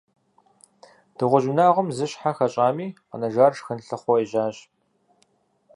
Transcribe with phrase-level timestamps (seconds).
[1.17, 4.57] Дыгъужь унагъуэм зы щхьэ хэщӀами, къэнэжахэр шхын лъыхъуэ ежьащ.